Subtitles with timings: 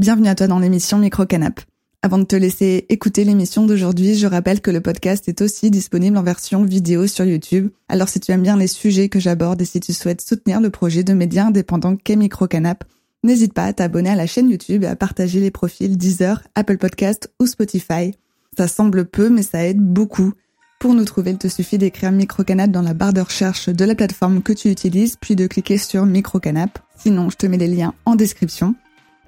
[0.00, 1.60] Bienvenue à toi dans l'émission Micro Canap.
[2.00, 6.16] Avant de te laisser écouter l'émission d'aujourd'hui, je rappelle que le podcast est aussi disponible
[6.16, 7.68] en version vidéo sur YouTube.
[7.86, 10.70] Alors si tu aimes bien les sujets que j'aborde et si tu souhaites soutenir le
[10.70, 12.84] projet de médias indépendants qu'est Micro Canap,
[13.24, 16.78] n'hésite pas à t'abonner à la chaîne YouTube et à partager les profils Deezer, Apple
[16.78, 18.14] Podcast ou Spotify.
[18.56, 20.32] Ça semble peu, mais ça aide beaucoup.
[20.78, 23.94] Pour nous trouver, il te suffit d'écrire Microcanap dans la barre de recherche de la
[23.94, 26.78] plateforme que tu utilises, puis de cliquer sur Microcanap.
[26.96, 28.74] Sinon, je te mets les liens en description.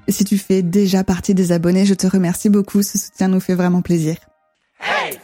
[0.08, 2.82] Si tu fais déjà partie des abonnés, je te remercie beaucoup.
[2.82, 4.16] Ce soutien nous fait vraiment plaisir.
[4.80, 5.18] Hey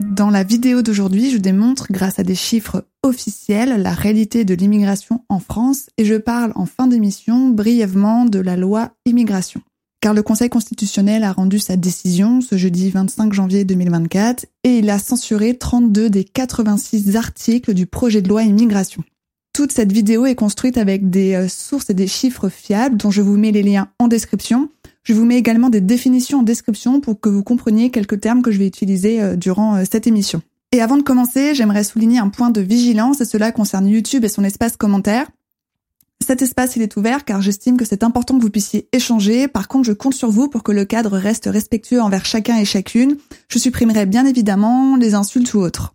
[0.00, 5.24] Dans la vidéo d'aujourd'hui, je démontre, grâce à des chiffres officiels, la réalité de l'immigration
[5.28, 9.62] en France et je parle en fin d'émission brièvement de la loi immigration
[10.02, 14.90] car le Conseil constitutionnel a rendu sa décision ce jeudi 25 janvier 2024 et il
[14.90, 19.04] a censuré 32 des 86 articles du projet de loi immigration.
[19.54, 23.22] Toute cette vidéo est construite avec des euh, sources et des chiffres fiables dont je
[23.22, 24.70] vous mets les liens en description.
[25.04, 28.50] Je vous mets également des définitions en description pour que vous compreniez quelques termes que
[28.50, 30.42] je vais utiliser euh, durant euh, cette émission.
[30.72, 34.28] Et avant de commencer, j'aimerais souligner un point de vigilance et cela concerne YouTube et
[34.28, 35.28] son espace commentaire.
[36.22, 39.48] Cet espace, il est ouvert car j'estime que c'est important que vous puissiez échanger.
[39.48, 42.64] Par contre, je compte sur vous pour que le cadre reste respectueux envers chacun et
[42.64, 43.18] chacune.
[43.48, 45.94] Je supprimerai bien évidemment les insultes ou autres.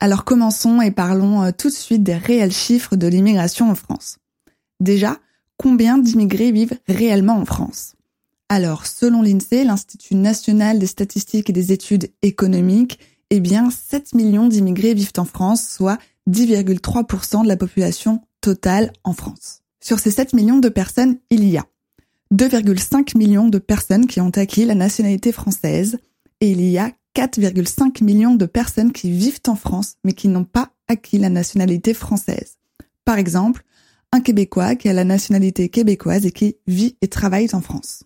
[0.00, 4.16] Alors commençons et parlons euh, tout de suite des réels chiffres de l'immigration en France.
[4.80, 5.18] Déjà,
[5.58, 7.94] combien d'immigrés vivent réellement en France?
[8.48, 12.98] Alors, selon l'INSEE, l'Institut national des statistiques et des études économiques,
[13.30, 19.12] eh bien, 7 millions d'immigrés vivent en France, soit 10,3% de la population totale en
[19.12, 19.62] France.
[19.80, 21.64] Sur ces 7 millions de personnes, il y a
[22.32, 25.98] 2,5 millions de personnes qui ont acquis la nationalité française
[26.40, 30.44] et il y a 4,5 millions de personnes qui vivent en France mais qui n'ont
[30.44, 32.58] pas acquis la nationalité française.
[33.04, 33.64] Par exemple,
[34.12, 38.04] un Québécois qui a la nationalité québécoise et qui vit et travaille en France.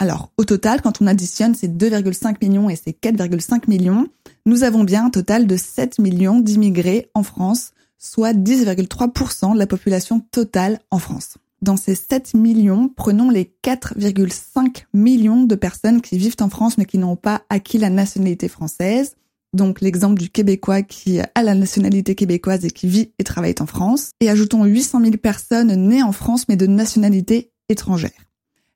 [0.00, 4.06] Alors, au total, quand on additionne ces 2,5 millions et ces 4,5 millions,
[4.46, 9.66] nous avons bien un total de 7 millions d'immigrés en France, soit 10,3% de la
[9.66, 11.34] population totale en France.
[11.62, 16.84] Dans ces 7 millions, prenons les 4,5 millions de personnes qui vivent en France mais
[16.84, 19.16] qui n'ont pas acquis la nationalité française.
[19.54, 23.66] Donc l'exemple du Québécois qui a la nationalité québécoise et qui vit et travaille en
[23.66, 24.10] France.
[24.20, 28.27] Et ajoutons 800 000 personnes nées en France mais de nationalité étrangère.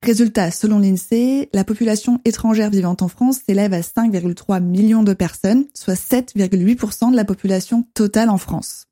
[0.05, 5.67] Résultat, selon l'INSEE, la population étrangère vivant en France s'élève à 5,3 millions de personnes,
[5.75, 8.89] soit 7,8% de la population totale en France.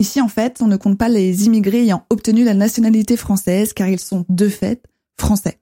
[0.00, 3.86] Ici, en fait, on ne compte pas les immigrés ayant obtenu la nationalité française car
[3.86, 4.82] ils sont de fait
[5.20, 5.58] français.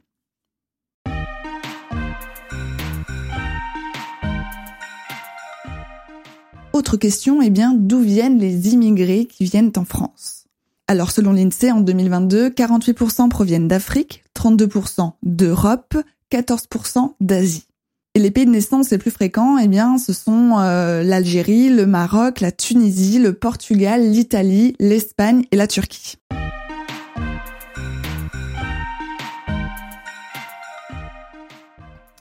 [6.72, 10.42] Autre question, eh bien, d'où viennent les immigrés qui viennent en France?
[10.88, 15.96] Alors selon l'INSEE, en 2022, 48% proviennent d'Afrique, 32% d'Europe,
[16.32, 17.66] 14% d'Asie.
[18.14, 21.86] Et les pays de naissance les plus fréquents, eh bien, ce sont euh, l'Algérie, le
[21.86, 26.16] Maroc, la Tunisie, le Portugal, l'Italie, l'Espagne et la Turquie.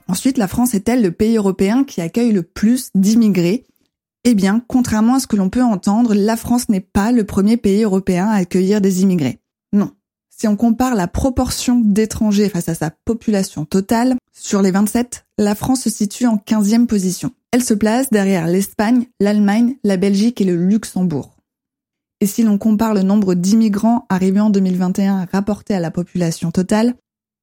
[0.08, 3.64] Ensuite, la France est-elle le pays européen qui accueille le plus d'immigrés?
[4.24, 7.56] Eh bien, contrairement à ce que l'on peut entendre, la France n'est pas le premier
[7.56, 9.40] pays européen à accueillir des immigrés.
[9.72, 9.90] Non.
[10.36, 15.54] Si on compare la proportion d'étrangers face à sa population totale, sur les 27, la
[15.54, 17.32] France se situe en 15e position.
[17.52, 21.36] Elle se place derrière l'Espagne, l'Allemagne, la Belgique et le Luxembourg.
[22.20, 26.94] Et si l'on compare le nombre d'immigrants arrivés en 2021 rapporté à la population totale,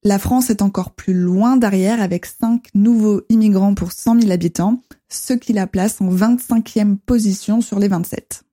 [0.04, 4.82] la France est encore plus loin derrière avec 5 nouveaux immigrants pour 100 000 habitants,
[5.10, 8.44] ce qui la place en 25e position sur les 27.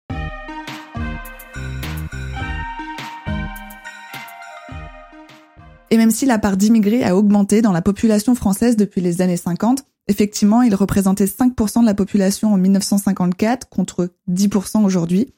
[5.91, 9.36] Et même si la part d'immigrés a augmenté dans la population française depuis les années
[9.36, 15.33] 50, effectivement, il représentait 5% de la population en 1954 contre 10% aujourd'hui,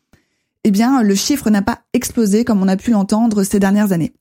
[0.64, 4.14] eh bien, le chiffre n'a pas explosé comme on a pu l'entendre ces dernières années.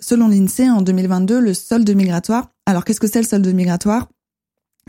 [0.00, 4.08] Selon l'INSEE, en 2022, le solde migratoire, alors qu'est-ce que c'est le solde migratoire?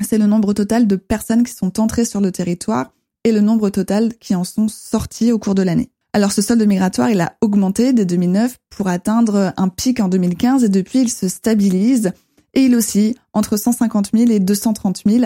[0.01, 2.91] C'est le nombre total de personnes qui sont entrées sur le territoire
[3.23, 5.89] et le nombre total qui en sont sorties au cours de l'année.
[6.15, 10.63] Alors ce solde migratoire, il a augmenté dès 2009 pour atteindre un pic en 2015
[10.63, 12.13] et depuis il se stabilise
[12.53, 15.25] et il oscille entre 150 000 et 230 000.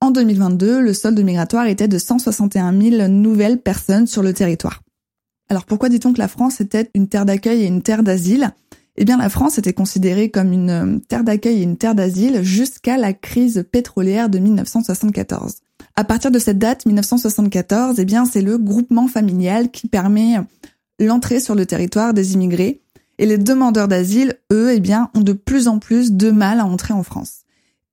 [0.00, 4.82] En 2022, le solde migratoire était de 161 000 nouvelles personnes sur le territoire.
[5.50, 8.52] Alors pourquoi dit-on que la France était une terre d'accueil et une terre d'asile?
[8.94, 12.44] Eh bien la France était considérée comme une euh, terre d'accueil et une terre d'asile
[12.44, 15.54] jusqu'à la crise pétrolière de 1974.
[15.96, 20.36] À partir de cette date, 1974, eh bien c'est le groupement familial qui permet
[20.98, 22.80] l'entrée sur le territoire des immigrés
[23.18, 26.66] et les demandeurs d'asile, eux, eh bien ont de plus en plus de mal à
[26.66, 27.42] entrer en France.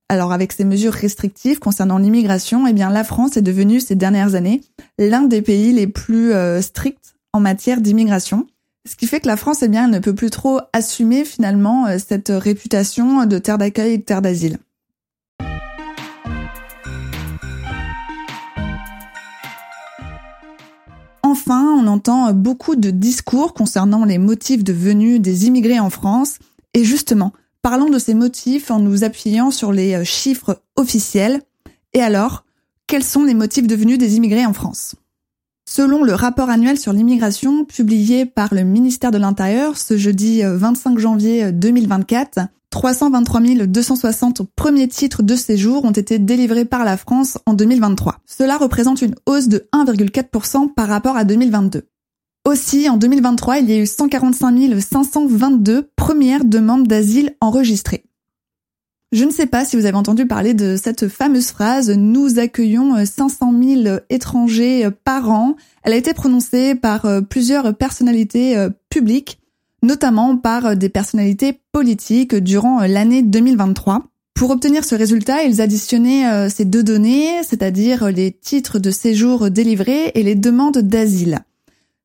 [0.10, 4.36] Alors avec ces mesures restrictives concernant l'immigration, eh bien la France est devenue ces dernières
[4.36, 4.62] années
[4.98, 8.48] l'un des pays les plus euh, stricts en matière d'immigration.
[8.90, 11.98] Ce qui fait que la France, eh bien, ne peut plus trop assumer finalement euh,
[12.00, 14.58] cette réputation de terre d'accueil et de terre d'asile.
[21.32, 26.40] Enfin, on entend beaucoup de discours concernant les motifs de venue des immigrés en France.
[26.74, 27.32] Et justement,
[27.62, 31.42] parlons de ces motifs en nous appuyant sur les euh, chiffres officiels.
[31.94, 32.44] Et alors,
[32.86, 34.96] quels sont les motifs de venue des immigrés en France?
[35.66, 40.98] Selon le rapport annuel sur l'immigration publié par le ministère de l'Intérieur ce jeudi 25
[40.98, 42.40] euh, janvier 2024,
[42.72, 48.20] 323 260 premiers titres de séjour ont été délivrés par la France en 2023.
[48.26, 51.84] Cela représente une hausse de 1,4% par rapport à 2022.
[52.48, 58.06] Aussi, en 2023, il y a eu 145 522 premières demandes d'asile enregistrées.
[59.12, 63.06] Je ne sais pas si vous avez entendu parler de cette fameuse phrase⁇ Nous accueillons
[63.06, 69.41] 500 000 étrangers par an⁇ Elle a été prononcée par euh, plusieurs personnalités euh, publiques,
[69.82, 74.04] notamment par euh, des personnalités politiques durant l'année 2023.
[74.34, 80.12] Pour obtenir ce résultat, ils additionnaient ces deux données, c'est-à-dire les titres de séjour délivrés
[80.16, 81.42] et les demandes d'asile.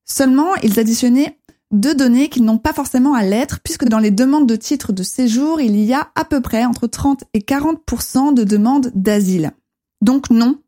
[0.04, 1.38] Seulement, ils additionnaient
[1.72, 5.02] deux données qu'ils n'ont pas forcément à l'être, puisque dans les demandes de titres de
[5.02, 9.52] séjour, il y a à peu près entre 30 et 40% de demandes d'asile.
[10.00, 10.58] Donc non,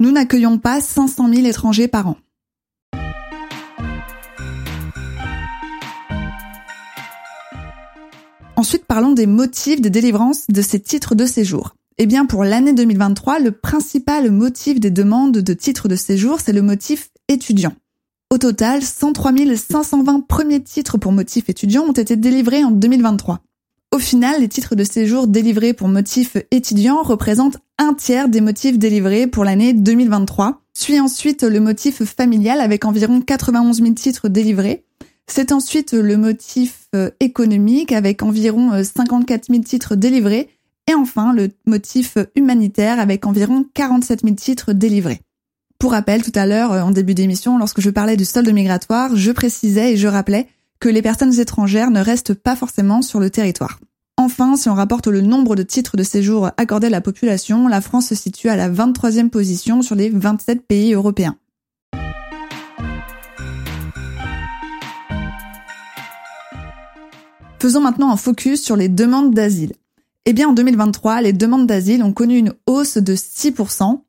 [0.00, 2.16] nous n'accueillons pas 500 000 étrangers par an.
[8.56, 11.76] Ensuite, parlons des motifs de délivrance de ces titres de séjour.
[11.98, 16.54] Eh bien, pour l'année 2023, le principal motif des demandes de titres de séjour, c'est
[16.54, 17.74] le motif étudiant.
[18.30, 23.40] Au total, 103 520 premiers titres pour motif étudiant ont été délivrés en 2023.
[23.94, 28.78] Au final, les titres de séjour délivrés pour motif étudiant représentent un tiers des motifs
[28.78, 30.62] délivrés pour l'année 2023.
[30.74, 34.85] Suit ensuite le motif familial avec environ 91 000 titres délivrés.
[35.26, 40.48] C'est ensuite le motif euh, économique avec environ 54 euh, 000 titres délivrés.
[40.88, 45.20] Et enfin, le motif humanitaire avec environ 47 000 titres délivrés.
[45.78, 49.14] Pour rappel, tout à l'heure, euh, en début d'émission, lorsque je parlais du solde migratoire,
[49.14, 50.46] je précisais et je rappelais
[50.78, 53.80] que les personnes étrangères ne restent pas forcément sur le territoire.
[54.16, 57.82] Enfin, si on rapporte le nombre de titres de séjour accordés à la population, la
[57.82, 61.36] France se situe à la 23e position sur les 27 pays européens.
[67.58, 69.72] Faisons maintenant un focus sur les demandes d'asile.
[70.26, 74.00] Eh bien, en 2023, les demandes d'asile ont connu une hausse de 6%,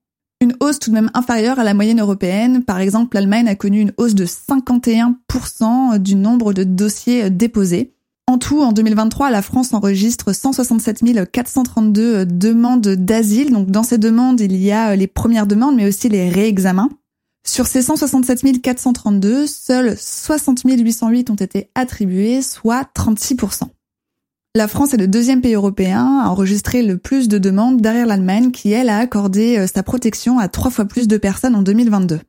[0.41, 2.63] une hausse tout de même inférieure à la moyenne européenne.
[2.63, 7.93] Par exemple, l'Allemagne a connu une hausse de 51% du nombre de dossiers déposés.
[8.27, 13.53] En tout, en 2023, la France enregistre 167 432 demandes d'asile.
[13.53, 16.89] Donc, dans ces demandes, il y a les premières demandes, mais aussi les réexamens.
[17.47, 23.63] Sur ces 167 432, seuls 60 808 ont été attribués, soit 36%.
[24.53, 28.51] La France est le deuxième pays européen à enregistrer le plus de demandes derrière l'Allemagne
[28.51, 32.19] qui, elle, a accordé euh, sa protection à trois fois plus de personnes en 2022.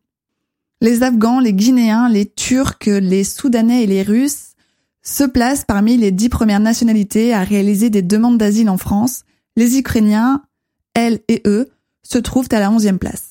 [0.80, 4.52] Les Afghans, les Guinéens, les Turcs, les Soudanais et les Russes
[5.02, 9.24] se placent parmi les dix premières nationalités à réaliser des demandes d'asile en France.
[9.56, 10.42] Les Ukrainiens,
[10.94, 11.70] elles et eux,
[12.04, 13.27] se trouvent à la onzième place.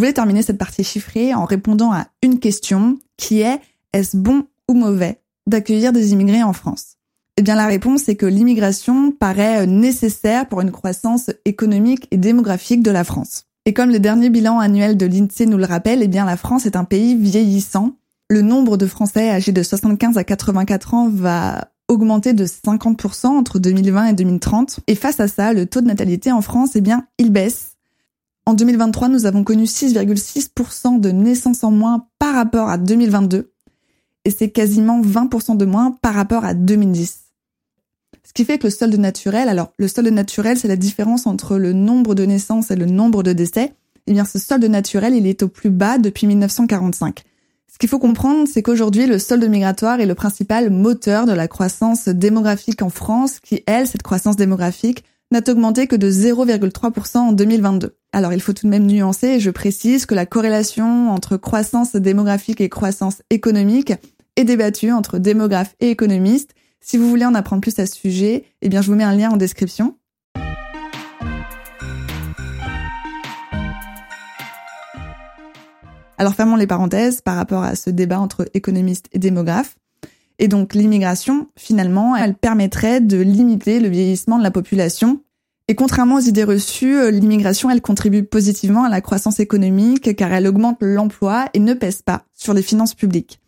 [0.00, 3.60] Voulais terminer cette partie chiffrée en répondant à une question qui est
[3.92, 6.96] est-ce bon ou mauvais d'accueillir des immigrés en France?
[7.36, 12.82] Eh bien la réponse est que l'immigration paraît nécessaire pour une croissance économique et démographique
[12.82, 13.44] de la France.
[13.66, 16.64] Et comme le dernier bilan annuel de l'INSEE nous le rappelle, eh bien la France
[16.64, 17.92] est un pays vieillissant.
[18.30, 23.58] Le nombre de Français âgés de 75 à 84 ans va augmenter de 50% entre
[23.58, 24.80] 2020 et 2030.
[24.86, 27.76] Et face à ça, le taux de natalité en France, eh bien, il baisse
[28.46, 33.52] en 2023, nous avons connu 6,6% de naissances en moins par rapport à 2022
[34.24, 37.20] et c'est quasiment 20% de moins par rapport à 2010.
[38.24, 41.56] Ce qui fait que le solde naturel, alors le solde naturel, c'est la différence entre
[41.56, 43.72] le nombre de naissances et le nombre de décès.
[44.06, 47.22] Eh bien, ce solde naturel, il est au plus bas depuis 1945.
[47.72, 51.48] Ce qu'il faut comprendre, c'est qu'aujourd'hui, le solde migratoire est le principal moteur de la
[51.48, 57.32] croissance démographique en France, qui, elle, cette croissance démographique, n'a augmenté que de 0,3% en
[57.32, 57.96] 2022.
[58.12, 61.94] Alors il faut tout de même nuancer, et je précise que la corrélation entre croissance
[61.94, 63.92] démographique et croissance économique
[64.36, 66.54] est débattue entre démographes et économistes.
[66.80, 69.14] Si vous voulez en apprendre plus à ce sujet, eh bien je vous mets un
[69.14, 69.96] lien en description.
[76.18, 79.76] Alors fermons les parenthèses par rapport à ce débat entre économistes et démographes.
[80.40, 85.20] Et donc l'immigration, finalement, elle permettrait de limiter le vieillissement de la population.
[85.68, 90.32] Et contrairement aux idées reçues, euh, l'immigration, elle contribue positivement à la croissance économique car
[90.32, 93.40] elle augmente l'emploi et ne pèse pas sur les finances publiques.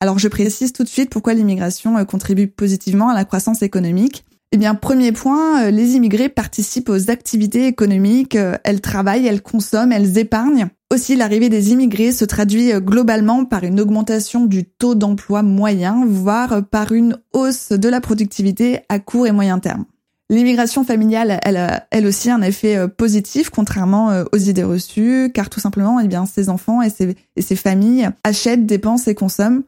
[0.00, 4.24] Alors je précise tout de suite pourquoi l'immigration euh, contribue positivement à la croissance économique.
[4.50, 9.42] Eh bien, premier point, euh, les immigrés participent aux activités économiques, euh, elles travaillent, elles
[9.42, 10.68] consomment, elles épargnent.
[10.90, 16.06] Aussi, l'arrivée des immigrés se traduit euh, globalement par une augmentation du taux d'emploi moyen,
[16.06, 19.84] voire par une hausse de la productivité à court et moyen terme.
[20.30, 25.58] L'immigration familiale, elle a elle aussi un effet positif, contrairement aux idées reçues, car tout
[25.58, 26.90] simplement, eh bien, ces enfants et
[27.36, 29.62] et ces familles achètent, dépensent et consomment.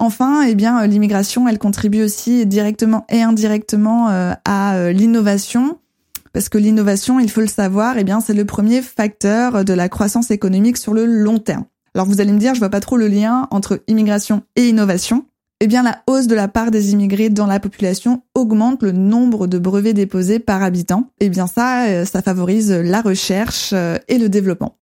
[0.00, 5.78] Enfin, eh bien, euh, l'immigration, elle contribue aussi directement et indirectement euh, à euh, l'innovation,
[6.32, 9.90] parce que l'innovation, il faut le savoir, eh bien, c'est le premier facteur de la
[9.90, 11.64] croissance économique sur le long terme.
[11.94, 15.26] Alors vous allez me dire, je vois pas trop le lien entre immigration et innovation.
[15.60, 19.46] Eh bien, la hausse de la part des immigrés dans la population augmente le nombre
[19.46, 21.10] de brevets déposés par habitant.
[21.20, 23.74] Eh bien, ça, ça favorise la recherche
[24.08, 24.78] et le développement.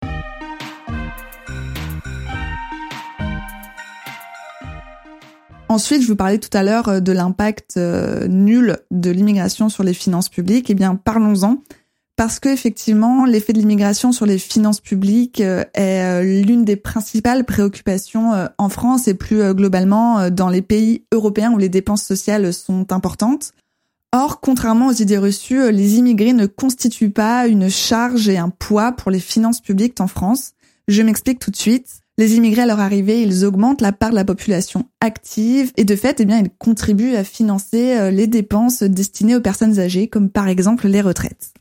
[5.73, 9.83] Ensuite, je vous parlais tout à l'heure euh, de l'impact euh, nul de l'immigration sur
[9.85, 10.69] les finances publiques.
[10.69, 11.63] Eh bien, parlons-en.
[12.15, 17.47] Parce que effectivement, l'effet de l'immigration sur les finances publiques euh, est l'une des principales
[17.47, 22.93] préoccupations en France et plus globalement dans les pays européens où les dépenses sociales sont
[22.93, 23.53] importantes.
[24.15, 28.93] Or, contrairement aux idées reçues, les immigrés ne constituent pas une charge et un poids
[28.93, 30.53] pour les finances publiques en France.
[30.89, 32.02] Je m'explique tout de suite.
[32.19, 35.97] Les immigrés à leur arrivée, ils augmentent la part de la population active et de
[35.97, 40.29] fait, eh bien, ils contribuent à financer euh, les dépenses destinées aux personnes âgées, comme
[40.29, 41.55] par exemple les retraites.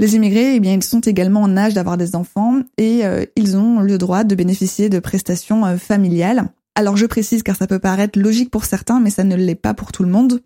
[0.00, 3.56] Les immigrés, eh bien, ils sont également en âge d'avoir des enfants et euh, ils
[3.56, 6.48] ont le droit de bénéficier de prestations euh, familiales.
[6.74, 9.74] Alors je précise car ça peut paraître logique pour certains, mais ça ne l'est pas
[9.74, 10.40] pour tout le monde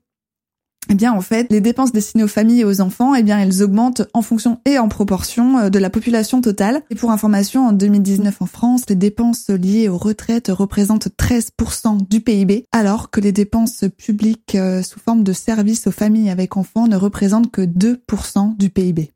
[0.90, 3.62] eh bien en fait, les dépenses destinées aux familles et aux enfants, eh bien elles
[3.62, 6.82] augmentent en fonction et en proportion euh, de la population totale.
[6.90, 12.20] Et pour information, en 2019 en France, les dépenses liées aux retraites représentent 13% du
[12.20, 16.86] PIB, alors que les dépenses publiques euh, sous forme de services aux familles avec enfants
[16.86, 19.10] ne représentent que 2% du PIB.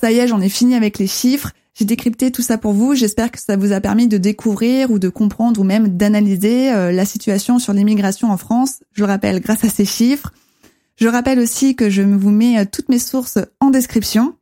[0.00, 1.52] Ça y est, j'en ai fini avec les chiffres.
[1.78, 2.94] J'ai décrypté tout ça pour vous.
[2.94, 6.90] J'espère que ça vous a permis de découvrir ou de comprendre ou même d'analyser euh,
[6.90, 8.80] la situation sur l'immigration en France.
[8.92, 10.32] Je le rappelle grâce à ces chiffres.
[10.96, 14.34] Je rappelle aussi que je vous mets euh, toutes mes sources en description.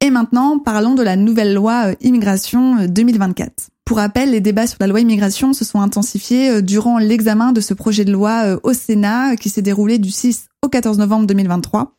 [0.00, 3.70] Et maintenant, parlons de la nouvelle loi euh, immigration 2024.
[3.84, 7.74] Pour rappel, les débats sur la loi immigration se sont intensifiés durant l'examen de ce
[7.74, 11.92] projet de loi au Sénat qui s'est déroulé du 6 au 14 novembre 2023.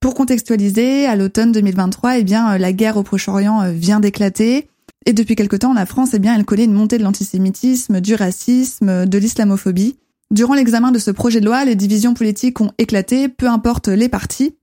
[0.00, 4.68] Pour contextualiser, à l'automne 2023, eh bien, euh, la guerre au Proche-Orient euh, vient d'éclater.
[5.04, 8.14] Et depuis quelque temps, la France, eh bien, elle connaît une montée de l'antisémitisme, du
[8.14, 9.96] racisme, de l'islamophobie.
[10.30, 14.08] Durant l'examen de ce projet de loi, les divisions politiques ont éclaté, peu importe les
[14.08, 14.56] partis.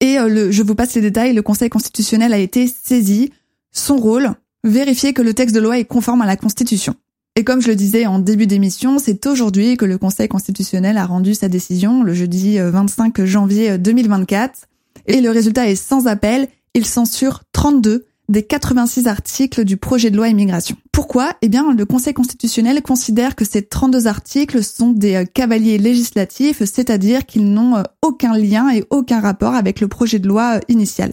[0.00, 3.32] Et euh, le, je vous passe les détails, le Conseil constitutionnel a été saisi.
[3.72, 4.30] Son rôle,
[4.64, 6.94] vérifier que le texte de loi est conforme à la Constitution.
[7.38, 11.04] Et comme je le disais en début d'émission, c'est aujourd'hui que le Conseil constitutionnel a
[11.04, 14.52] rendu sa décision, le jeudi 25 euh, janvier 2024.
[14.54, 20.10] Euh, Et le résultat est sans appel, il censure 32 des 86 articles du projet
[20.10, 20.76] de loi immigration.
[20.92, 21.34] Pourquoi?
[21.42, 26.64] Eh bien, le Conseil constitutionnel considère que ces 32 articles sont des euh, cavaliers législatifs,
[26.64, 31.12] c'est-à-dire qu'ils n'ont aucun lien et aucun rapport avec le projet de loi initial.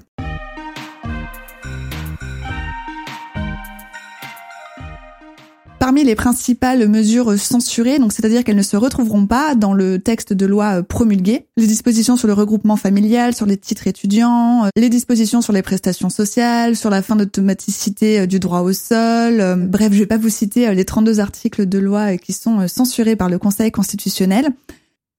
[5.94, 10.34] Parmi les principales mesures censurées, donc c'est-à-dire qu'elles ne se retrouveront pas dans le texte
[10.34, 14.70] de loi euh, promulgué, les dispositions sur le regroupement familial, sur les titres étudiants, euh,
[14.76, 19.68] les dispositions sur les prestations sociales, sur la fin d'automaticité euh, du droit au sol.
[19.70, 23.30] Bref, je vais pas vous citer les 32 articles de loi qui sont censurés par
[23.30, 24.50] le Conseil constitutionnel.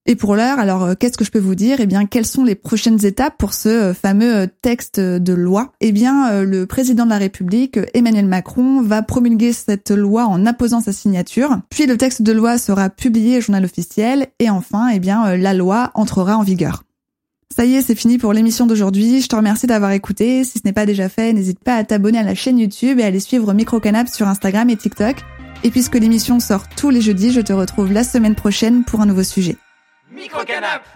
[0.06, 1.78] Et pour l'heure, alors euh, qu'est-ce que je peux vous dire?
[1.80, 5.72] Eh bien, quelles sont les prochaines étapes pour ce euh, fameux euh, texte de loi?
[5.80, 10.80] Eh bien, le président de la République, Emmanuel Macron, va promulguer cette loi en apposant
[10.80, 11.58] sa signature.
[11.70, 15.54] Puis le texte de loi sera publié au journal officiel et enfin, eh bien, la
[15.54, 16.84] loi entrera en vigueur.
[17.54, 19.22] Ça y est, c'est fini pour l'émission d'aujourd'hui.
[19.22, 20.44] Je te remercie d'avoir écouté.
[20.44, 23.04] Si ce n'est pas déjà fait, n'hésite pas à t'abonner à la chaîne YouTube et
[23.04, 25.16] à aller suivre Microcanap sur Instagram et TikTok.
[25.62, 29.06] Et puisque l'émission sort tous les jeudis, je te retrouve la semaine prochaine pour un
[29.06, 29.56] nouveau sujet.
[30.14, 30.86] Microcanap